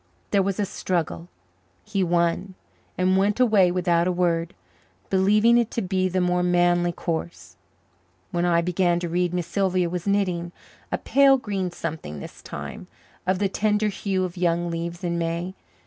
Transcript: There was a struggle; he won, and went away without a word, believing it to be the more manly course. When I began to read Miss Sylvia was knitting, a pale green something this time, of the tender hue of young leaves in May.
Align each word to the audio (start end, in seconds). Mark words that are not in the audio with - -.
There 0.31 0.41
was 0.41 0.59
a 0.59 0.65
struggle; 0.65 1.27
he 1.83 2.03
won, 2.03 2.55
and 2.97 3.17
went 3.17 3.39
away 3.39 3.69
without 3.71 4.07
a 4.07 4.11
word, 4.11 4.55
believing 5.11 5.59
it 5.59 5.69
to 5.69 5.81
be 5.83 6.09
the 6.09 6.19
more 6.19 6.41
manly 6.41 6.91
course. 6.91 7.55
When 8.31 8.43
I 8.43 8.61
began 8.61 8.99
to 9.01 9.09
read 9.09 9.31
Miss 9.31 9.45
Sylvia 9.45 9.91
was 9.91 10.07
knitting, 10.07 10.53
a 10.91 10.97
pale 10.97 11.37
green 11.37 11.71
something 11.71 12.19
this 12.19 12.41
time, 12.41 12.87
of 13.27 13.37
the 13.37 13.47
tender 13.47 13.89
hue 13.89 14.23
of 14.23 14.37
young 14.37 14.71
leaves 14.71 15.03
in 15.03 15.19
May. 15.19 15.53